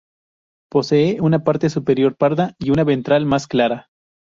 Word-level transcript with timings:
Posee 0.71 1.21
una 1.21 1.43
parte 1.43 1.69
superior 1.69 2.15
parda 2.17 2.55
y 2.57 2.71
una 2.71 2.83
ventral 2.83 3.27
más 3.27 3.45
clara. 3.45 3.91